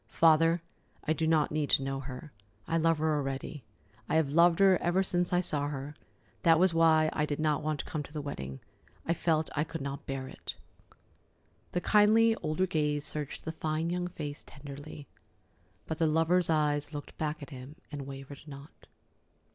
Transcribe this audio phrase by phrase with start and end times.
[0.09, 0.63] "Father,
[1.03, 2.31] I do not need to know her.
[2.67, 3.63] I love her already.
[4.09, 5.93] I have loved her ever since I saw her.
[6.41, 8.61] That was why I did not want to come to the wedding.
[9.05, 10.55] I felt that I could not bear it."
[11.73, 15.05] The kindly older gaze searched the fine young face tenderly,
[15.85, 18.87] but the lover's eyes looked back at him and wavered not.